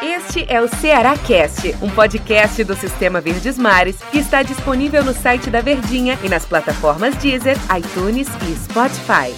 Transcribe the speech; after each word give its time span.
Este 0.00 0.46
é 0.48 0.60
o 0.60 0.68
Ceará 0.68 1.18
Cast, 1.18 1.74
um 1.82 1.92
podcast 1.92 2.62
do 2.62 2.76
Sistema 2.76 3.20
Verdes 3.20 3.58
Mares 3.58 4.00
que 4.04 4.18
está 4.18 4.44
disponível 4.44 5.04
no 5.04 5.12
site 5.12 5.50
da 5.50 5.60
Verdinha 5.60 6.16
e 6.24 6.28
nas 6.28 6.46
plataformas 6.46 7.16
Deezer, 7.16 7.56
iTunes 7.76 8.28
e 8.28 8.54
Spotify. 8.54 9.34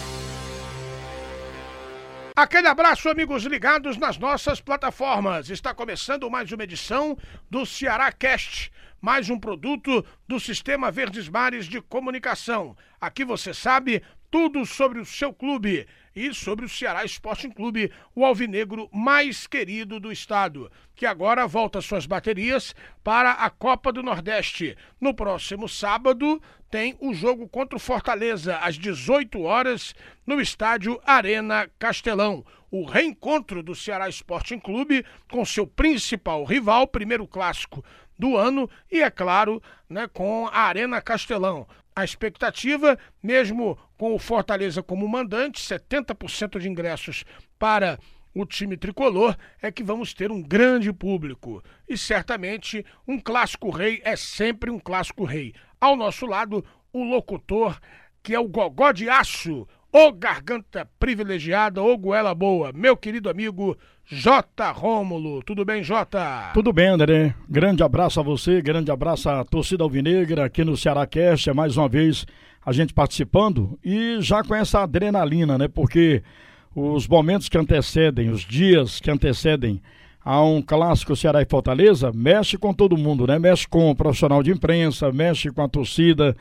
Aquele 2.37 2.69
abraço, 2.69 3.09
amigos 3.09 3.45
ligados 3.45 3.97
nas 3.97 4.19
nossas 4.19 4.61
plataformas. 4.61 5.49
Está 5.49 5.73
começando 5.73 6.31
mais 6.31 6.53
uma 6.53 6.65
edição 6.65 7.17
do 7.51 7.65
Ceará 7.65 8.13
Cast, 8.13 8.71
mais 9.01 9.31
um 9.31 9.39
produto 9.41 10.05
do 10.29 10.39
Sistema 10.39 10.91
Verdes 10.91 11.31
Mares 11.31 11.65
de 11.65 11.81
Comunicação. 11.81 12.77
Aqui 13.01 13.25
você 13.25 13.55
sabe 13.55 14.03
tudo 14.31 14.67
sobre 14.67 14.99
o 14.99 15.07
seu 15.07 15.33
clube 15.33 15.87
e 16.15 16.33
sobre 16.33 16.65
o 16.65 16.69
Ceará 16.69 17.05
Sporting 17.05 17.51
Clube, 17.51 17.91
o 18.15 18.25
alvinegro 18.25 18.89
mais 18.93 19.47
querido 19.47 19.99
do 19.99 20.13
estado, 20.13 20.71
que 20.95 21.07
agora 21.07 21.47
volta 21.47 21.81
suas 21.81 22.07
baterias 22.07 22.75
para 23.03 23.33
a 23.33 23.51
Copa 23.51 23.93
do 23.93 24.03
Nordeste. 24.03 24.77
No 25.01 25.13
próximo 25.13 25.69
sábado 25.69 26.41
tem 26.71 26.97
o 27.01 27.15
jogo 27.15 27.49
contra 27.49 27.77
o 27.77 27.81
Fortaleza 27.81 28.57
às 28.59 28.77
18 28.77 29.41
horas 29.43 29.95
no 30.27 30.41
estádio 30.41 31.01
Arena 31.05 31.71
Castelão. 31.79 32.45
O 32.71 32.85
reencontro 32.85 33.63
do 33.63 33.75
Ceará 33.75 34.09
Sporting 34.09 34.59
Clube 34.59 35.05
com 35.31 35.45
seu 35.45 35.67
principal 35.67 36.45
rival, 36.45 36.89
primeiro 36.89 37.27
clássico 37.27 37.85
do 38.19 38.37
ano 38.37 38.69
e, 38.91 39.03
é 39.03 39.11
claro, 39.11 39.63
né, 39.89 40.09
com 40.13 40.49
a 40.49 40.61
Arena 40.63 41.01
Castelão. 41.01 41.67
A 41.95 42.05
expectativa, 42.05 42.99
mesmo 43.23 43.79
com 44.05 44.15
o 44.15 44.19
Fortaleza 44.19 44.83
como 44.83 45.09
mandante, 45.09 45.63
70% 45.63 46.59
de 46.59 46.69
ingressos 46.69 47.25
para 47.59 47.99
o 48.35 48.45
time 48.45 48.77
tricolor, 48.77 49.35
é 49.63 49.73
que 49.73 49.83
vamos 49.83 50.13
ter 50.13 50.31
um 50.31 50.43
grande 50.43 50.93
público. 50.93 51.63
E 51.89 51.97
certamente 51.97 52.85
um 53.09 53.19
clássico 53.19 53.71
rei 53.71 54.03
é 54.05 54.15
sempre 54.15 54.71
um 54.71 54.79
clássico 54.79 55.25
rei. 55.25 55.55
Ao 55.81 55.97
nosso 55.97 56.27
lado, 56.27 56.63
o 56.93 57.03
locutor, 57.03 57.81
que 58.23 58.35
é 58.35 58.39
o 58.39 58.47
gogó 58.47 58.93
de 58.93 59.09
aço, 59.09 59.67
o 59.91 60.13
garganta 60.13 60.87
privilegiada, 60.99 61.83
o 61.83 61.97
goela 61.97 62.35
boa, 62.35 62.73
meu 62.75 62.99
querido 62.99 63.31
amigo 63.31 63.75
J. 64.05 64.71
Rômulo. 64.71 65.43
Tudo 65.43 65.65
bem, 65.65 65.83
J? 65.83 66.53
Tudo 66.53 66.75
bem, 66.75 66.89
André. 66.89 67.35
Grande 67.49 67.83
abraço 67.83 68.21
a 68.21 68.23
você, 68.23 68.61
grande 68.61 68.91
abraço 68.91 69.31
à 69.31 69.43
torcida 69.47 69.83
alvinegra 69.83 70.45
aqui 70.45 70.63
no 70.63 70.77
Ceará 70.77 71.07
Cast, 71.07 71.49
é 71.49 71.55
mais 71.55 71.79
uma 71.79 71.89
vez 71.89 72.27
a 72.65 72.73
gente 72.73 72.95
participando 72.95 73.79
e 73.85 74.19
já 74.21 74.43
com 74.43 74.55
essa 74.55 74.83
adrenalina, 74.83 75.59
né? 75.59 75.69
Porque 75.69 76.23
os 76.75 77.07
momentos 77.07 77.49
que 77.49 77.59
antecedem, 77.59 78.31
os 78.31 78.43
dias 78.43 79.01
que 79.01 79.11
antecedem 79.11 79.81
a 80.25 80.43
um 80.43 80.63
clássico 80.63 81.15
Ceará 81.15 81.43
e 81.43 81.47
Fortaleza, 81.47 82.11
mexe 82.13 82.57
com 82.57 82.73
todo 82.73 82.97
mundo, 82.97 83.27
né? 83.27 83.39
Mexe 83.39 83.69
com 83.69 83.91
o 83.91 83.95
profissional 83.95 84.43
de 84.43 84.51
imprensa, 84.51 85.13
mexe 85.13 85.51
com 85.51 85.63
a 85.63 85.69
torcida, 85.69 86.35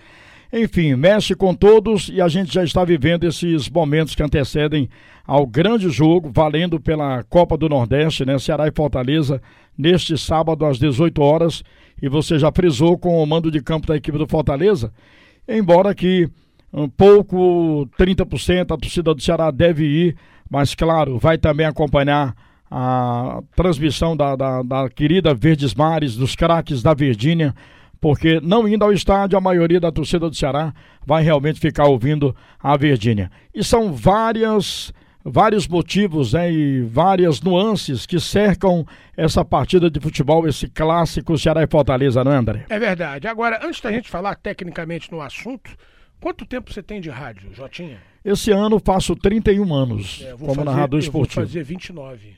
enfim, 0.51 0.95
mexe 0.95 1.35
com 1.35 1.53
todos 1.53 2.09
e 2.09 2.21
a 2.21 2.27
gente 2.27 2.53
já 2.53 2.63
está 2.63 2.85
vivendo 2.85 3.25
esses 3.25 3.69
momentos 3.69 4.16
que 4.16 4.23
antecedem 4.23 4.88
ao 5.25 5.45
grande 5.45 5.89
jogo, 5.89 6.31
valendo 6.33 6.79
pela 6.79 7.23
Copa 7.23 7.57
do 7.57 7.67
Nordeste, 7.67 8.25
né? 8.25 8.38
Ceará 8.39 8.67
e 8.67 8.71
Fortaleza, 8.71 9.41
neste 9.77 10.17
sábado 10.17 10.66
às 10.66 10.77
18 10.77 11.21
horas. 11.21 11.63
E 12.01 12.07
você 12.07 12.38
já 12.39 12.51
frisou 12.51 12.97
com 12.97 13.21
o 13.21 13.25
mando 13.25 13.49
de 13.49 13.61
campo 13.61 13.88
da 13.88 13.95
equipe 13.95 14.17
do 14.17 14.27
Fortaleza, 14.27 14.94
embora 15.47 15.94
que 15.94 16.30
um 16.72 16.89
pouco, 16.89 17.88
30%, 17.99 18.72
a 18.72 18.77
torcida 18.77 19.13
do 19.13 19.22
Ceará 19.22 19.52
deve 19.52 19.85
ir, 19.85 20.16
mas 20.50 20.73
claro, 20.73 21.19
vai 21.19 21.38
também 21.38 21.66
acompanhar 21.66 22.35
a 22.69 23.41
transmissão 23.55 24.17
da, 24.17 24.35
da, 24.35 24.63
da 24.63 24.89
querida 24.89 25.33
Verdes 25.33 25.75
Mares, 25.75 26.16
dos 26.16 26.35
craques 26.35 26.81
da 26.81 26.94
Virgínia 26.94 27.53
porque 28.03 28.41
não 28.41 28.67
indo 28.67 28.83
ao 28.83 28.91
estádio, 28.91 29.38
a 29.38 29.41
maioria 29.41 29.80
da 29.80 29.89
torcida 29.89 30.30
do 30.30 30.35
Ceará 30.35 30.73
vai 31.06 31.23
realmente 31.23 31.57
ficar 31.57 31.85
ouvindo 31.85 32.35
a 32.62 32.75
Verdinha. 32.75 33.31
E 33.56 33.63
são 33.63 33.94
várias 33.94 34.91
vários 35.23 35.67
motivos 35.67 36.34
né, 36.34 36.51
e 36.51 36.81
várias 36.81 37.41
nuances 37.41 38.06
que 38.06 38.19
cercam 38.19 38.85
essa 39.16 39.44
partida 39.45 39.89
de 39.89 40.00
futebol, 40.00 40.47
esse 40.47 40.67
clássico 40.67 41.38
Ceará 41.38 41.63
e 41.63 41.67
Fortaleza, 41.67 42.23
não 42.23 42.34
é, 42.34 42.38
André? 42.38 42.66
É 42.69 42.79
verdade. 42.79 43.28
Agora, 43.28 43.66
antes 43.66 43.81
da 43.81 43.91
gente 43.91 44.09
falar 44.09 44.35
tecnicamente 44.35 45.11
no 45.11 45.22
assunto, 45.22 45.72
quanto 46.19 46.45
tempo 46.45 46.73
você 46.73 46.84
tem 46.84 47.00
de 47.00 47.09
rádio, 47.09 47.53
Jotinha? 47.53 48.01
Esse 48.23 48.51
ano 48.51 48.79
faço 48.79 49.16
31 49.16 49.73
anos 49.73 50.22
é, 50.25 50.31
como 50.31 50.56
fazer, 50.56 50.63
narrador 50.63 51.00
esportivo. 51.00 51.41
vou 51.41 51.47
fazer 51.47 51.63
29, 51.63 52.38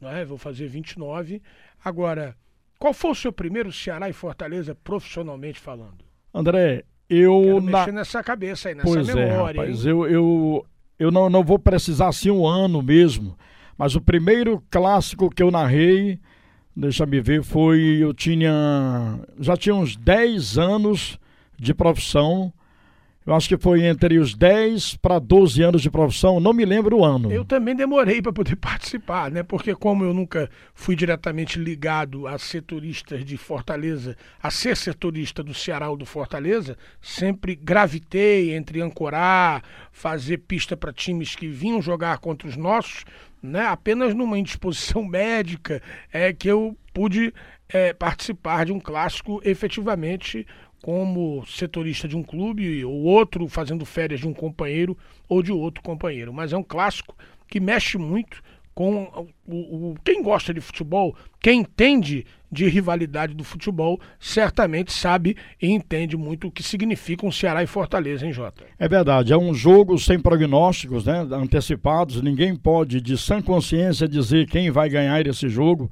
não 0.00 0.10
é? 0.10 0.24
Vou 0.24 0.38
fazer 0.38 0.68
29. 0.68 1.42
Agora, 1.84 2.36
qual 2.78 2.92
foi 2.92 3.10
o 3.10 3.14
seu 3.14 3.32
primeiro 3.32 3.72
Ceará 3.72 4.08
e 4.08 4.12
Fortaleza 4.12 4.74
profissionalmente 4.74 5.58
falando? 5.58 6.04
André, 6.32 6.84
eu. 7.08 7.42
Quero 7.42 7.60
na... 7.62 7.86
nessa 7.88 8.22
cabeça 8.22 8.68
aí, 8.68 8.74
nessa 8.74 8.86
pois 8.86 9.06
memória. 9.06 9.58
É, 9.58 9.62
rapaz, 9.62 9.84
hein? 9.84 9.90
eu, 9.90 10.06
eu, 10.06 10.66
eu 11.04 11.10
não, 11.10 11.28
não 11.28 11.44
vou 11.44 11.58
precisar 11.58 12.08
assim 12.08 12.30
um 12.30 12.46
ano 12.46 12.82
mesmo. 12.82 13.36
Mas 13.76 13.94
o 13.94 14.00
primeiro 14.00 14.62
clássico 14.70 15.28
que 15.28 15.42
eu 15.42 15.50
narrei, 15.50 16.18
deixa 16.74 17.04
me 17.04 17.20
ver, 17.20 17.42
foi. 17.42 17.98
Eu 18.00 18.14
tinha. 18.14 19.20
Já 19.38 19.56
tinha 19.56 19.74
uns 19.74 19.96
10 19.96 20.58
anos 20.58 21.18
de 21.58 21.74
profissão 21.74 22.52
eu 23.26 23.34
acho 23.34 23.48
que 23.48 23.56
foi 23.56 23.84
entre 23.84 24.18
os 24.18 24.34
10 24.34 24.96
para 24.96 25.18
12 25.18 25.62
anos 25.62 25.80
de 25.80 25.90
profissão, 25.90 26.38
não 26.38 26.52
me 26.52 26.64
lembro 26.64 26.98
o 26.98 27.04
ano. 27.04 27.32
Eu 27.32 27.42
também 27.42 27.74
demorei 27.74 28.20
para 28.20 28.32
poder 28.32 28.56
participar, 28.60 29.30
né? 29.30 29.42
Porque 29.42 29.74
como 29.74 30.04
eu 30.04 30.12
nunca 30.12 30.50
fui 30.74 30.94
diretamente 30.94 31.58
ligado 31.58 32.26
a 32.26 32.38
setoristas 32.38 33.24
de 33.24 33.38
Fortaleza, 33.38 34.14
a 34.42 34.50
ser 34.50 34.76
setorista 34.76 35.42
do 35.42 35.54
Ceará 35.54 35.88
ou 35.88 35.96
do 35.96 36.04
Fortaleza, 36.04 36.76
sempre 37.00 37.54
gravitei 37.54 38.54
entre 38.54 38.82
ancorar, 38.82 39.62
fazer 39.90 40.38
pista 40.38 40.76
para 40.76 40.92
times 40.92 41.34
que 41.34 41.48
vinham 41.48 41.80
jogar 41.80 42.18
contra 42.18 42.46
os 42.46 42.56
nossos, 42.56 43.04
né? 43.42 43.66
Apenas 43.66 44.14
numa 44.14 44.38
indisposição 44.38 45.02
médica 45.08 45.80
é 46.12 46.30
que 46.30 46.48
eu 46.48 46.76
pude 46.92 47.32
é, 47.68 47.92
participar 47.92 48.66
de 48.66 48.72
um 48.72 48.80
clássico 48.80 49.40
efetivamente 49.44 50.46
como 50.84 51.42
setorista 51.46 52.06
de 52.06 52.14
um 52.14 52.22
clube, 52.22 52.84
ou 52.84 53.04
outro 53.04 53.48
fazendo 53.48 53.86
férias 53.86 54.20
de 54.20 54.28
um 54.28 54.34
companheiro 54.34 54.94
ou 55.26 55.42
de 55.42 55.50
outro 55.50 55.82
companheiro. 55.82 56.30
Mas 56.30 56.52
é 56.52 56.58
um 56.58 56.62
clássico 56.62 57.16
que 57.48 57.58
mexe 57.58 57.96
muito 57.96 58.42
com 58.74 59.26
o, 59.46 59.54
o, 59.54 59.94
quem 60.04 60.22
gosta 60.22 60.52
de 60.52 60.60
futebol, 60.60 61.16
quem 61.40 61.60
entende 61.60 62.26
de 62.52 62.68
rivalidade 62.68 63.32
do 63.32 63.42
futebol, 63.42 63.98
certamente 64.20 64.92
sabe 64.92 65.38
e 65.62 65.70
entende 65.70 66.18
muito 66.18 66.48
o 66.48 66.50
que 66.50 66.62
significa 66.62 67.24
um 67.24 67.32
Ceará 67.32 67.62
e 67.62 67.66
Fortaleza, 67.66 68.26
hein, 68.26 68.32
Jota? 68.34 68.64
É 68.78 68.86
verdade, 68.86 69.32
é 69.32 69.38
um 69.38 69.54
jogo 69.54 69.98
sem 69.98 70.20
prognósticos, 70.20 71.06
né, 71.06 71.26
antecipados, 71.32 72.20
ninguém 72.20 72.54
pode 72.54 73.00
de 73.00 73.16
sã 73.16 73.40
consciência 73.40 74.06
dizer 74.06 74.46
quem 74.48 74.70
vai 74.70 74.90
ganhar 74.90 75.26
esse 75.26 75.48
jogo 75.48 75.90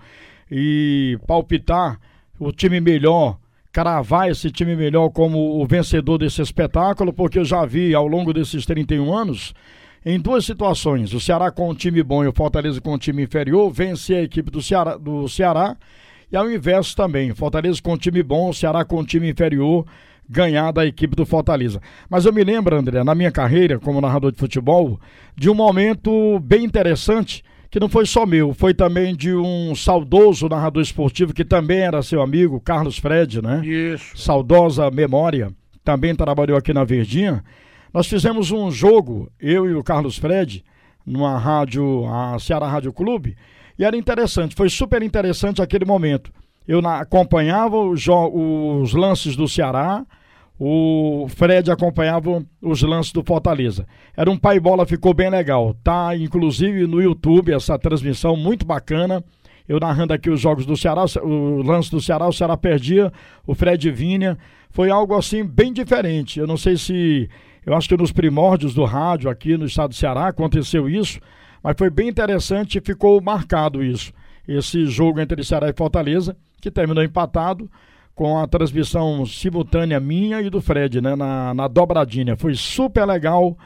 e 0.50 1.18
palpitar 1.26 1.98
o 2.38 2.52
time 2.52 2.78
melhor 2.78 3.38
cravar 3.72 4.30
esse 4.30 4.50
time 4.50 4.76
melhor 4.76 5.08
como 5.08 5.60
o 5.60 5.66
vencedor 5.66 6.18
desse 6.18 6.42
espetáculo, 6.42 7.12
porque 7.12 7.38
eu 7.38 7.44
já 7.44 7.64
vi 7.64 7.94
ao 7.94 8.06
longo 8.06 8.32
desses 8.32 8.66
31 8.66 9.12
anos, 9.12 9.54
em 10.04 10.20
duas 10.20 10.44
situações, 10.44 11.14
o 11.14 11.20
Ceará 11.20 11.50
com 11.50 11.70
um 11.70 11.74
time 11.74 12.02
bom 12.02 12.22
e 12.22 12.28
o 12.28 12.32
Fortaleza 12.32 12.80
com 12.80 12.92
um 12.94 12.98
time 12.98 13.22
inferior, 13.22 13.70
vencer 13.70 14.18
a 14.18 14.22
equipe 14.22 14.50
do 14.50 14.60
Ceará, 14.60 14.96
do 14.96 15.26
Ceará 15.28 15.76
e 16.30 16.36
ao 16.36 16.50
inverso 16.50 16.94
também, 16.94 17.34
Fortaleza 17.34 17.80
com 17.80 17.94
um 17.94 17.96
time 17.96 18.22
bom, 18.22 18.50
o 18.50 18.54
Ceará 18.54 18.84
com 18.84 19.00
um 19.00 19.04
time 19.04 19.30
inferior, 19.30 19.86
ganhar 20.28 20.70
da 20.72 20.84
equipe 20.84 21.16
do 21.16 21.24
Fortaleza. 21.24 21.80
Mas 22.10 22.26
eu 22.26 22.32
me 22.32 22.44
lembro, 22.44 22.76
André, 22.76 23.02
na 23.02 23.14
minha 23.14 23.30
carreira 23.30 23.78
como 23.78 24.00
narrador 24.00 24.32
de 24.32 24.38
futebol, 24.38 25.00
de 25.36 25.48
um 25.48 25.54
momento 25.54 26.38
bem 26.40 26.64
interessante 26.64 27.42
que 27.72 27.80
não 27.80 27.88
foi 27.88 28.04
só 28.04 28.26
meu, 28.26 28.52
foi 28.52 28.74
também 28.74 29.16
de 29.16 29.34
um 29.34 29.74
saudoso 29.74 30.46
narrador 30.46 30.82
esportivo 30.82 31.32
que 31.32 31.42
também 31.42 31.78
era 31.80 32.02
seu 32.02 32.20
amigo, 32.20 32.60
Carlos 32.60 32.98
Fred, 32.98 33.40
né? 33.40 33.64
Isso. 33.64 34.14
Saudosa 34.14 34.90
memória, 34.90 35.50
também 35.82 36.14
trabalhou 36.14 36.58
aqui 36.58 36.74
na 36.74 36.84
Verdinha. 36.84 37.42
Nós 37.92 38.06
fizemos 38.06 38.50
um 38.50 38.70
jogo, 38.70 39.32
eu 39.40 39.66
e 39.66 39.74
o 39.74 39.82
Carlos 39.82 40.18
Fred, 40.18 40.62
numa 41.06 41.38
rádio, 41.38 42.06
a 42.12 42.38
Ceará 42.38 42.68
Rádio 42.68 42.92
Clube, 42.92 43.38
e 43.78 43.86
era 43.86 43.96
interessante, 43.96 44.54
foi 44.54 44.68
super 44.68 45.02
interessante 45.02 45.62
aquele 45.62 45.86
momento. 45.86 46.30
Eu 46.68 46.86
acompanhava 46.86 47.78
os, 47.78 48.06
os 48.06 48.92
lances 48.92 49.34
do 49.34 49.48
Ceará, 49.48 50.04
o 50.58 51.26
Fred 51.28 51.70
acompanhava 51.70 52.44
os 52.60 52.82
lances 52.82 53.12
do 53.12 53.24
Fortaleza. 53.24 53.86
Era 54.16 54.30
um 54.30 54.36
pai 54.36 54.60
bola, 54.60 54.86
ficou 54.86 55.12
bem 55.12 55.30
legal. 55.30 55.74
Tá 55.82 56.16
inclusive 56.16 56.86
no 56.86 57.00
YouTube 57.02 57.52
essa 57.52 57.78
transmissão 57.78 58.36
muito 58.36 58.64
bacana. 58.64 59.24
Eu 59.68 59.80
narrando 59.80 60.12
aqui 60.12 60.28
os 60.28 60.40
jogos 60.40 60.66
do 60.66 60.76
Ceará, 60.76 61.04
o 61.22 61.62
lance 61.62 61.90
do 61.90 62.00
Ceará, 62.00 62.28
o 62.28 62.32
Ceará 62.32 62.56
perdia, 62.56 63.12
o 63.46 63.54
Fred 63.54 63.90
vinha. 63.90 64.36
Foi 64.70 64.90
algo 64.90 65.14
assim 65.14 65.44
bem 65.44 65.72
diferente. 65.72 66.38
Eu 66.38 66.46
não 66.46 66.56
sei 66.56 66.76
se. 66.76 67.28
Eu 67.64 67.74
acho 67.74 67.88
que 67.88 67.96
nos 67.96 68.12
primórdios 68.12 68.74
do 68.74 68.84
rádio 68.84 69.30
aqui 69.30 69.56
no 69.56 69.66
estado 69.66 69.90
do 69.90 69.96
Ceará 69.96 70.28
aconteceu 70.28 70.88
isso, 70.88 71.20
Mas 71.62 71.76
foi 71.78 71.90
bem 71.90 72.08
interessante 72.08 72.78
e 72.78 72.80
ficou 72.80 73.20
marcado 73.20 73.84
isso. 73.84 74.12
Esse 74.46 74.86
jogo 74.86 75.20
entre 75.20 75.44
Ceará 75.44 75.68
e 75.68 75.72
Fortaleza, 75.72 76.36
que 76.60 76.70
terminou 76.70 77.04
empatado 77.04 77.70
com 78.14 78.38
a 78.38 78.46
transmissão 78.46 79.24
simultânea 79.24 79.98
minha 79.98 80.40
e 80.42 80.50
do 80.50 80.60
Fred, 80.60 81.00
né, 81.00 81.16
na, 81.16 81.54
na 81.54 81.68
dobradinha. 81.68 82.36
Foi 82.36 82.54
super 82.54 83.04
legal, 83.04 83.56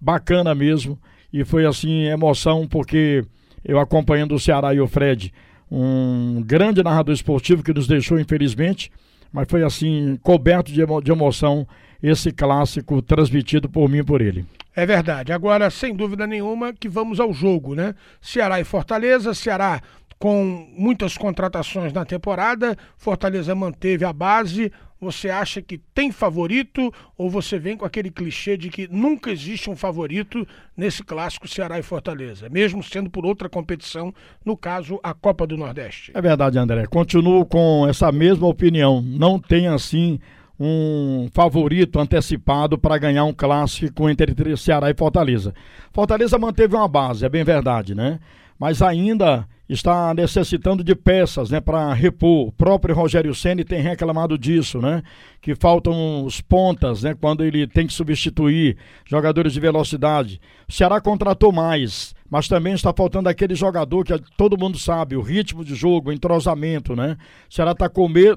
bacana 0.00 0.54
mesmo, 0.54 0.98
e 1.32 1.44
foi 1.44 1.66
assim, 1.66 2.04
emoção, 2.04 2.66
porque 2.66 3.24
eu 3.64 3.78
acompanhando 3.78 4.34
o 4.34 4.40
Ceará 4.40 4.72
e 4.72 4.80
o 4.80 4.86
Fred, 4.86 5.32
um 5.70 6.42
grande 6.46 6.82
narrador 6.82 7.14
esportivo 7.14 7.62
que 7.62 7.74
nos 7.74 7.86
deixou, 7.86 8.18
infelizmente, 8.18 8.90
mas 9.32 9.46
foi 9.48 9.62
assim, 9.62 10.18
coberto 10.22 10.72
de, 10.72 10.80
emo 10.80 11.02
de 11.02 11.10
emoção 11.10 11.66
esse 12.02 12.30
clássico 12.32 13.02
transmitido 13.02 13.68
por 13.68 13.88
mim 13.88 13.98
e 13.98 14.04
por 14.04 14.20
ele. 14.20 14.46
É 14.74 14.86
verdade. 14.86 15.32
Agora, 15.32 15.68
sem 15.70 15.94
dúvida 15.94 16.26
nenhuma, 16.26 16.72
que 16.72 16.88
vamos 16.88 17.18
ao 17.18 17.32
jogo, 17.32 17.74
né? 17.74 17.94
Ceará 18.20 18.60
e 18.60 18.64
Fortaleza. 18.64 19.34
Ceará 19.34 19.82
com 20.18 20.66
muitas 20.76 21.16
contratações 21.16 21.92
na 21.92 22.04
temporada. 22.04 22.76
Fortaleza 22.96 23.54
manteve 23.54 24.04
a 24.04 24.12
base. 24.12 24.72
Você 25.00 25.30
acha 25.30 25.62
que 25.62 25.78
tem 25.78 26.10
favorito 26.10 26.92
ou 27.16 27.30
você 27.30 27.56
vem 27.56 27.76
com 27.76 27.84
aquele 27.84 28.10
clichê 28.10 28.56
de 28.56 28.68
que 28.68 28.88
nunca 28.90 29.30
existe 29.30 29.70
um 29.70 29.76
favorito 29.76 30.46
nesse 30.76 31.04
clássico 31.04 31.46
Ceará 31.46 31.78
e 31.78 31.84
Fortaleza, 31.84 32.48
mesmo 32.48 32.82
sendo 32.82 33.08
por 33.08 33.24
outra 33.24 33.48
competição, 33.48 34.12
no 34.44 34.56
caso 34.56 34.98
a 35.00 35.14
Copa 35.14 35.46
do 35.46 35.56
Nordeste? 35.56 36.10
É 36.12 36.20
verdade, 36.20 36.58
André. 36.58 36.84
Continuo 36.86 37.46
com 37.46 37.86
essa 37.88 38.10
mesma 38.10 38.48
opinião. 38.48 39.00
Não 39.00 39.38
tem 39.38 39.68
assim 39.68 40.18
um 40.58 41.28
favorito 41.32 42.00
antecipado 42.00 42.76
para 42.76 42.98
ganhar 42.98 43.24
um 43.24 43.32
clássico 43.32 44.10
entre 44.10 44.56
Ceará 44.56 44.90
e 44.90 44.94
Fortaleza. 44.94 45.54
Fortaleza 45.92 46.36
manteve 46.36 46.74
uma 46.74 46.88
base, 46.88 47.24
é 47.24 47.28
bem 47.28 47.44
verdade, 47.44 47.94
né? 47.94 48.18
Mas 48.58 48.82
ainda 48.82 49.46
está 49.68 50.14
necessitando 50.14 50.82
de 50.82 50.94
peças, 50.94 51.50
né, 51.50 51.60
para 51.60 51.92
repor. 51.92 52.48
O 52.48 52.52
próprio 52.52 52.94
Rogério 52.94 53.34
Ceni 53.34 53.64
tem 53.64 53.80
reclamado 53.82 54.38
disso, 54.38 54.80
né, 54.80 55.02
que 55.42 55.54
faltam 55.54 56.24
os 56.24 56.40
pontas, 56.40 57.02
né, 57.02 57.14
quando 57.14 57.44
ele 57.44 57.66
tem 57.66 57.86
que 57.86 57.92
substituir 57.92 58.76
jogadores 59.04 59.52
de 59.52 59.60
velocidade. 59.60 60.40
O 60.66 60.72
Ceará 60.72 61.00
contratou 61.00 61.52
mais, 61.52 62.14
mas 62.30 62.48
também 62.48 62.72
está 62.72 62.92
faltando 62.92 63.28
aquele 63.28 63.54
jogador 63.54 64.04
que 64.04 64.14
todo 64.36 64.58
mundo 64.58 64.78
sabe, 64.78 65.16
o 65.16 65.22
ritmo 65.22 65.64
de 65.64 65.74
jogo, 65.74 66.10
o 66.10 66.12
entrosamento, 66.12 66.94
né? 66.94 67.16
O 67.50 67.54
Ceará 67.54 67.72
está 67.72 67.90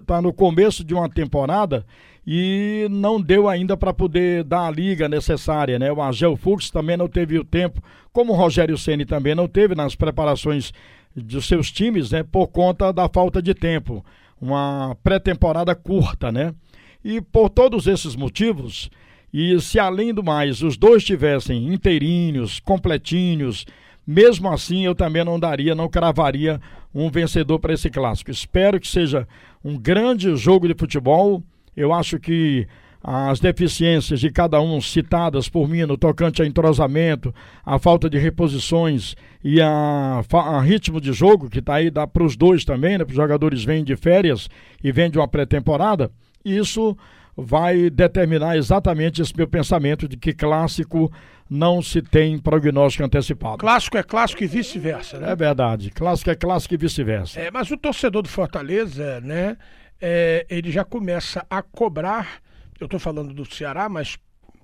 tá 0.05 0.21
no 0.21 0.31
começo 0.31 0.83
de 0.83 0.93
uma 0.93 1.09
temporada 1.09 1.85
e 2.25 2.87
não 2.89 3.19
deu 3.19 3.49
ainda 3.49 3.75
para 3.75 3.93
poder 3.93 4.43
dar 4.43 4.67
a 4.67 4.71
liga 4.71 5.09
necessária, 5.09 5.77
né? 5.77 5.91
O 5.91 6.01
Angel 6.01 6.37
Fux 6.37 6.69
também 6.69 6.95
não 6.95 7.07
teve 7.07 7.37
o 7.37 7.43
tempo, 7.43 7.81
como 8.13 8.31
o 8.31 8.35
Rogério 8.35 8.77
Ceni 8.77 9.05
também 9.05 9.35
não 9.35 9.47
teve 9.47 9.75
nas 9.75 9.95
preparações 9.95 10.71
dos 11.15 11.45
seus 11.45 11.71
times, 11.71 12.11
né, 12.11 12.23
por 12.23 12.47
conta 12.47 12.91
da 12.91 13.09
falta 13.09 13.41
de 13.41 13.53
tempo, 13.53 14.03
uma 14.39 14.95
pré-temporada 15.03 15.75
curta, 15.75 16.31
né? 16.31 16.53
E 17.03 17.21
por 17.21 17.49
todos 17.49 17.87
esses 17.87 18.15
motivos, 18.15 18.89
e 19.33 19.59
se 19.59 19.79
além 19.79 20.13
do 20.13 20.23
mais 20.23 20.61
os 20.61 20.77
dois 20.77 21.03
tivessem 21.03 21.73
inteirinhos, 21.73 22.59
completinhos, 22.59 23.65
mesmo 24.05 24.49
assim 24.51 24.85
eu 24.85 24.95
também 24.95 25.23
não 25.23 25.39
daria, 25.39 25.75
não 25.75 25.87
cravaria 25.87 26.59
um 26.93 27.09
vencedor 27.09 27.59
para 27.59 27.73
esse 27.73 27.89
clássico. 27.89 28.31
Espero 28.31 28.79
que 28.79 28.87
seja 28.87 29.27
um 29.63 29.77
grande 29.77 30.35
jogo 30.35 30.67
de 30.67 30.73
futebol. 30.73 31.41
Eu 31.75 31.93
acho 31.93 32.19
que 32.19 32.67
as 33.03 33.39
deficiências 33.39 34.19
de 34.19 34.29
cada 34.29 34.61
um 34.61 34.79
citadas 34.79 35.49
por 35.49 35.67
mim 35.67 35.85
no 35.85 35.97
tocante 35.97 36.41
a 36.41 36.45
entrosamento, 36.45 37.33
a 37.65 37.79
falta 37.79 38.09
de 38.09 38.17
reposições 38.17 39.15
e 39.43 39.59
a, 39.59 40.21
a 40.31 40.61
ritmo 40.61 41.01
de 41.01 41.11
jogo, 41.11 41.49
que 41.49 41.59
está 41.59 41.75
aí 41.75 41.89
dá 41.89 42.05
para 42.05 42.23
os 42.23 42.35
dois 42.35 42.63
também, 42.63 42.97
né? 42.97 43.05
Os 43.07 43.15
jogadores 43.15 43.63
vêm 43.63 43.83
de 43.83 43.95
férias 43.95 44.47
e 44.83 44.91
vêm 44.91 45.09
de 45.09 45.17
uma 45.17 45.27
pré-temporada, 45.27 46.11
isso 46.45 46.95
vai 47.35 47.89
determinar 47.89 48.57
exatamente 48.57 49.21
esse 49.21 49.35
meu 49.35 49.47
pensamento 49.47 50.07
de 50.07 50.17
que 50.17 50.33
clássico 50.33 51.11
não 51.49 51.81
se 51.81 52.01
tem 52.01 52.37
prognóstico 52.37 53.03
antecipado. 53.03 53.57
Clássico 53.57 53.97
é 53.97 54.03
clássico 54.03 54.43
e 54.43 54.47
vice-versa, 54.47 55.19
né? 55.19 55.31
É 55.31 55.35
verdade. 55.35 55.89
Clássico 55.89 56.29
é 56.29 56.35
clássico 56.35 56.73
e 56.75 56.77
vice-versa. 56.77 57.39
É, 57.39 57.49
mas 57.51 57.69
o 57.71 57.77
torcedor 57.77 58.21
do 58.21 58.29
Fortaleza, 58.29 59.19
né, 59.21 59.57
é, 59.99 60.45
ele 60.49 60.71
já 60.71 60.85
começa 60.85 61.45
a 61.49 61.61
cobrar 61.61 62.41
eu 62.81 62.85
estou 62.85 62.99
falando 62.99 63.31
do 63.33 63.45
Ceará, 63.45 63.87
mas 63.87 64.17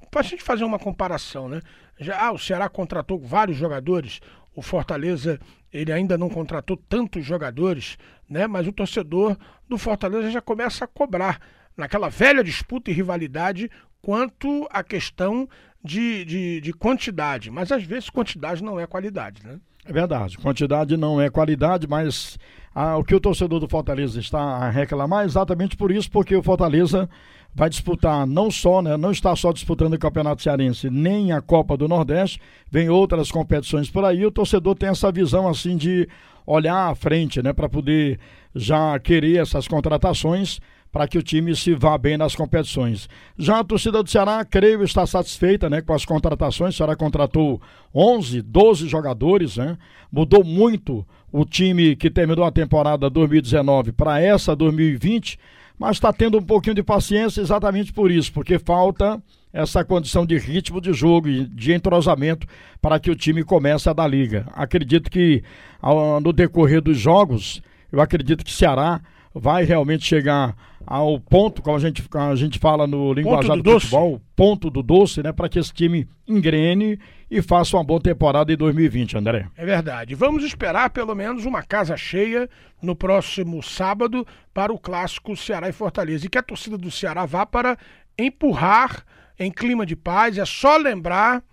para 0.09 0.21
a 0.21 0.23
gente 0.23 0.41
fazer 0.41 0.63
uma 0.63 0.79
comparação, 0.79 1.47
né? 1.47 1.61
Já, 1.99 2.19
ah, 2.19 2.31
o 2.31 2.39
Ceará 2.39 2.67
contratou 2.67 3.19
vários 3.19 3.57
jogadores, 3.57 4.19
o 4.55 4.61
Fortaleza 4.61 5.39
ele 5.71 5.91
ainda 5.91 6.17
não 6.17 6.29
contratou 6.29 6.75
tantos 6.75 7.23
jogadores, 7.23 7.97
né? 8.27 8.47
Mas 8.47 8.67
o 8.67 8.71
torcedor 8.71 9.37
do 9.69 9.77
Fortaleza 9.77 10.31
já 10.31 10.41
começa 10.41 10.85
a 10.85 10.87
cobrar 10.87 11.39
naquela 11.75 12.09
velha 12.09 12.43
disputa 12.43 12.89
e 12.89 12.93
rivalidade 12.93 13.69
quanto 14.01 14.67
à 14.71 14.83
questão 14.83 15.47
de, 15.83 16.25
de, 16.25 16.61
de 16.61 16.73
quantidade. 16.73 17.51
Mas 17.51 17.71
às 17.71 17.83
vezes 17.83 18.09
quantidade 18.09 18.63
não 18.63 18.79
é 18.79 18.87
qualidade, 18.87 19.45
né? 19.45 19.59
É 19.87 19.93
verdade, 19.93 20.37
quantidade 20.37 20.97
não 20.97 21.21
é 21.21 21.29
qualidade, 21.29 21.87
mas 21.87 22.37
ah, 22.75 22.97
o 22.97 23.05
que 23.05 23.15
o 23.15 23.21
torcedor 23.21 23.61
do 23.61 23.69
Fortaleza 23.69 24.19
está 24.19 24.37
a 24.37 24.69
reclamar 24.69 25.23
é 25.23 25.25
exatamente 25.25 25.77
por 25.77 25.91
isso, 25.91 26.11
porque 26.11 26.35
o 26.35 26.43
Fortaleza 26.43 27.09
vai 27.55 27.69
disputar 27.69 28.27
não 28.27 28.51
só, 28.51 28.81
né, 28.81 28.97
não 28.97 29.11
está 29.11 29.33
só 29.33 29.53
disputando 29.53 29.93
o 29.93 29.97
Campeonato 29.97 30.43
Cearense, 30.43 30.89
nem 30.89 31.31
a 31.31 31.41
Copa 31.41 31.77
do 31.77 31.87
Nordeste, 31.87 32.41
vem 32.69 32.89
outras 32.89 33.31
competições 33.31 33.89
por 33.89 34.03
aí. 34.03 34.25
O 34.25 34.31
torcedor 34.31 34.75
tem 34.75 34.89
essa 34.89 35.09
visão 35.09 35.47
assim 35.47 35.77
de 35.77 36.07
olhar 36.45 36.91
à 36.91 36.93
frente, 36.93 37.41
né, 37.41 37.53
para 37.53 37.69
poder 37.69 38.19
já 38.53 38.99
querer 38.99 39.37
essas 39.37 39.69
contratações 39.69 40.59
para 40.91 41.07
que 41.07 41.17
o 41.17 41.23
time 41.23 41.55
se 41.55 41.73
vá 41.73 41.97
bem 41.97 42.17
nas 42.17 42.35
competições. 42.35 43.09
Já 43.37 43.59
a 43.59 43.63
torcida 43.63 44.01
do 44.01 44.09
Ceará, 44.09 44.43
creio, 44.45 44.83
está 44.83 45.05
satisfeita 45.05 45.69
né, 45.69 45.81
com 45.81 45.93
as 45.93 46.05
contratações. 46.05 46.73
O 46.73 46.77
Ceará 46.77 46.95
contratou 46.95 47.61
11, 47.93 48.41
12 48.41 48.87
jogadores, 48.87 49.57
né? 49.57 49.77
mudou 50.11 50.43
muito 50.43 51.05
o 51.31 51.45
time 51.45 51.95
que 51.95 52.09
terminou 52.09 52.45
a 52.45 52.51
temporada 52.51 53.09
2019 53.09 53.91
para 53.91 54.21
essa 54.21 54.55
2020 54.55 55.37
mas 55.77 55.97
está 55.97 56.11
tendo 56.11 56.37
um 56.39 56.41
pouquinho 56.41 56.75
de 56.75 56.83
paciência 56.83 57.39
exatamente 57.39 57.93
por 57.93 58.09
isso, 58.09 58.33
porque 58.33 58.57
falta 58.57 59.21
essa 59.53 59.83
condição 59.83 60.25
de 60.25 60.37
ritmo 60.37 60.81
de 60.81 60.91
jogo 60.91 61.27
e 61.27 61.45
de 61.45 61.73
entrosamento 61.73 62.47
para 62.81 62.99
que 62.99 63.11
o 63.11 63.15
time 63.15 63.43
comece 63.43 63.89
a 63.89 63.93
dar 63.93 64.07
liga. 64.07 64.47
Acredito 64.53 65.09
que 65.09 65.43
ao, 65.81 66.19
no 66.19 66.33
decorrer 66.33 66.81
dos 66.81 66.97
jogos, 66.97 67.61
eu 67.91 68.01
acredito 68.01 68.43
que 68.43 68.51
Ceará 68.51 69.01
vai 69.39 69.63
realmente 69.63 70.05
chegar 70.05 70.55
ao 70.85 71.19
ponto, 71.19 71.61
como 71.61 71.75
a 71.75 71.79
gente, 71.79 72.03
a 72.13 72.35
gente 72.35 72.57
fala 72.57 72.87
no 72.87 73.11
linguajar 73.11 73.57
do, 73.57 73.63
do 73.63 73.79
futebol, 73.79 74.21
ponto 74.35 74.69
do 74.69 74.81
doce, 74.81 75.21
né, 75.21 75.33
para 75.33 75.49
que 75.49 75.59
esse 75.59 75.73
time 75.73 76.07
engrene 76.25 76.97
e 77.29 77.41
faça 77.41 77.75
uma 77.75 77.83
boa 77.83 77.99
temporada 77.99 78.53
em 78.53 78.55
2020, 78.55 79.17
André. 79.17 79.47
É 79.57 79.65
verdade. 79.65 80.15
Vamos 80.15 80.45
esperar 80.45 80.89
pelo 80.89 81.13
menos 81.13 81.43
uma 81.43 81.61
casa 81.61 81.97
cheia 81.97 82.49
no 82.81 82.95
próximo 82.95 83.61
sábado 83.61 84.25
para 84.53 84.71
o 84.71 84.79
clássico 84.79 85.35
Ceará 85.35 85.67
e 85.67 85.73
Fortaleza 85.73 86.25
e 86.25 86.29
que 86.29 86.37
a 86.37 86.43
torcida 86.43 86.77
do 86.77 86.89
Ceará 86.89 87.25
vá 87.25 87.45
para 87.45 87.77
empurrar 88.17 89.03
em 89.37 89.51
clima 89.51 89.85
de 89.85 89.95
paz. 89.95 90.37
É 90.37 90.45
só 90.45 90.77
lembrar 90.77 91.43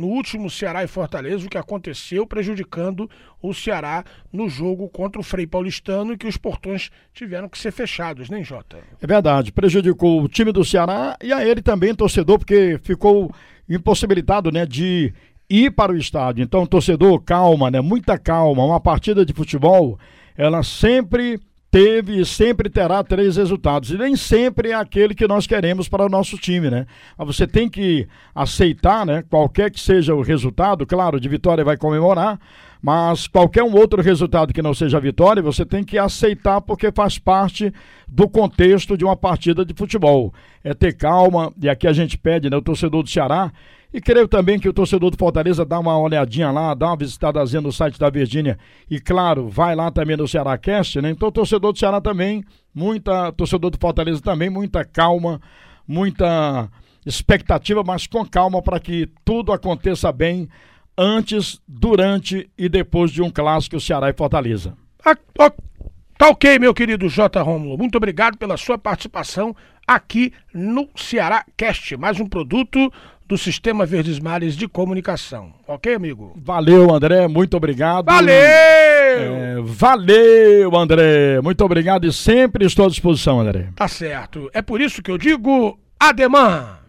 no 0.00 0.06
último 0.06 0.48
Ceará 0.48 0.82
e 0.82 0.86
Fortaleza, 0.86 1.46
o 1.46 1.50
que 1.50 1.58
aconteceu 1.58 2.26
prejudicando 2.26 3.08
o 3.42 3.52
Ceará 3.52 4.02
no 4.32 4.48
jogo 4.48 4.88
contra 4.88 5.20
o 5.20 5.24
Frei 5.24 5.46
Paulistano 5.46 6.14
e 6.14 6.16
que 6.16 6.26
os 6.26 6.38
portões 6.38 6.90
tiveram 7.12 7.50
que 7.50 7.58
ser 7.58 7.70
fechados, 7.70 8.30
nem 8.30 8.40
né, 8.40 8.44
Jota? 8.44 8.78
É 8.98 9.06
verdade, 9.06 9.52
prejudicou 9.52 10.22
o 10.22 10.28
time 10.28 10.52
do 10.52 10.64
Ceará 10.64 11.18
e 11.22 11.34
a 11.34 11.44
ele 11.46 11.60
também, 11.60 11.94
torcedor, 11.94 12.38
porque 12.38 12.80
ficou 12.82 13.30
impossibilitado, 13.68 14.50
né, 14.50 14.64
de 14.64 15.12
ir 15.50 15.70
para 15.72 15.92
o 15.92 15.96
estádio. 15.96 16.42
Então, 16.42 16.64
torcedor, 16.64 17.20
calma, 17.20 17.70
né, 17.70 17.82
muita 17.82 18.18
calma. 18.18 18.64
Uma 18.64 18.80
partida 18.80 19.26
de 19.26 19.34
futebol, 19.34 19.98
ela 20.34 20.62
sempre 20.62 21.38
teve 21.70 22.20
e 22.20 22.24
sempre 22.24 22.68
terá 22.68 23.02
três 23.04 23.36
resultados. 23.36 23.90
E 23.90 23.96
nem 23.96 24.16
sempre 24.16 24.70
é 24.70 24.74
aquele 24.74 25.14
que 25.14 25.26
nós 25.28 25.46
queremos 25.46 25.88
para 25.88 26.04
o 26.04 26.08
nosso 26.08 26.36
time, 26.36 26.68
né? 26.68 26.86
Mas 27.16 27.26
você 27.28 27.46
tem 27.46 27.68
que 27.68 28.08
aceitar, 28.34 29.06
né? 29.06 29.22
Qualquer 29.28 29.70
que 29.70 29.78
seja 29.78 30.14
o 30.14 30.22
resultado, 30.22 30.84
claro, 30.84 31.20
de 31.20 31.28
vitória 31.28 31.64
vai 31.64 31.76
comemorar, 31.76 32.40
mas 32.82 33.28
qualquer 33.28 33.62
um 33.62 33.74
outro 33.74 34.02
resultado 34.02 34.52
que 34.52 34.62
não 34.62 34.74
seja 34.74 34.98
vitória, 34.98 35.42
você 35.42 35.64
tem 35.64 35.84
que 35.84 35.96
aceitar 35.98 36.60
porque 36.60 36.90
faz 36.90 37.18
parte 37.18 37.72
do 38.08 38.28
contexto 38.28 38.96
de 38.96 39.04
uma 39.04 39.16
partida 39.16 39.64
de 39.64 39.74
futebol. 39.74 40.34
É 40.64 40.74
ter 40.74 40.94
calma, 40.94 41.52
e 41.62 41.68
aqui 41.68 41.86
a 41.86 41.92
gente 41.92 42.18
pede, 42.18 42.50
né? 42.50 42.56
O 42.56 42.62
torcedor 42.62 43.02
do 43.02 43.08
Ceará 43.08 43.52
e 43.92 44.00
creio 44.00 44.28
também 44.28 44.58
que 44.58 44.68
o 44.68 44.72
torcedor 44.72 45.10
do 45.10 45.16
Fortaleza 45.16 45.64
dá 45.64 45.78
uma 45.78 45.98
olhadinha 45.98 46.50
lá, 46.50 46.74
dá 46.74 46.86
uma 46.86 46.96
visitadazinha 46.96 47.60
no 47.60 47.72
site 47.72 47.98
da 47.98 48.08
Virgínia. 48.08 48.58
E 48.88 49.00
claro, 49.00 49.48
vai 49.48 49.74
lá 49.74 49.90
também 49.90 50.16
no 50.16 50.28
Ceará 50.28 50.56
Cast, 50.56 51.00
né? 51.00 51.10
Então, 51.10 51.28
o 51.28 51.32
torcedor 51.32 51.72
do 51.72 51.78
Ceará 51.78 52.00
também, 52.00 52.44
muita, 52.72 53.32
torcedor 53.32 53.70
do 53.70 53.78
Fortaleza 53.78 54.20
também, 54.22 54.48
muita 54.48 54.84
calma, 54.84 55.40
muita 55.86 56.70
expectativa, 57.04 57.82
mas 57.82 58.06
com 58.06 58.24
calma 58.24 58.62
para 58.62 58.78
que 58.78 59.08
tudo 59.24 59.52
aconteça 59.52 60.12
bem 60.12 60.48
antes, 60.96 61.60
durante 61.66 62.48
e 62.56 62.68
depois 62.68 63.10
de 63.10 63.22
um 63.22 63.30
clássico 63.30 63.80
Ceará 63.80 64.10
e 64.10 64.12
Fortaleza. 64.12 64.76
Ah, 65.04 65.16
tá 66.16 66.28
ok, 66.28 66.58
meu 66.58 66.74
querido 66.74 67.08
J. 67.08 67.40
Romulo. 67.42 67.78
Muito 67.78 67.96
obrigado 67.96 68.36
pela 68.36 68.56
sua 68.56 68.76
participação 68.76 69.56
aqui 69.86 70.32
no 70.54 70.88
Ceará 70.94 71.44
Cast, 71.56 71.96
mais 71.96 72.20
um 72.20 72.26
produto 72.26 72.92
do 73.30 73.38
Sistema 73.38 73.86
Verdes 73.86 74.18
Mares 74.18 74.56
de 74.56 74.66
Comunicação. 74.66 75.52
Ok, 75.68 75.94
amigo? 75.94 76.32
Valeu, 76.34 76.92
André. 76.92 77.28
Muito 77.28 77.56
obrigado. 77.56 78.06
Valeu! 78.06 78.34
É, 78.34 79.54
valeu, 79.62 80.76
André. 80.76 81.40
Muito 81.40 81.64
obrigado 81.64 82.04
e 82.04 82.12
sempre 82.12 82.66
estou 82.66 82.86
à 82.86 82.88
disposição, 82.88 83.38
André. 83.38 83.68
Tá 83.76 83.86
certo. 83.86 84.50
É 84.52 84.60
por 84.60 84.80
isso 84.80 85.00
que 85.00 85.12
eu 85.12 85.16
digo 85.16 85.78
ademã. 85.98 86.79